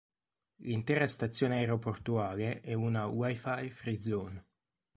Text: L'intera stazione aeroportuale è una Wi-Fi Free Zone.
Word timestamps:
L'intera 0.63 1.05
stazione 1.05 1.57
aeroportuale 1.57 2.61
è 2.61 2.73
una 2.73 3.05
Wi-Fi 3.05 3.69
Free 3.69 3.99
Zone. 4.01 4.43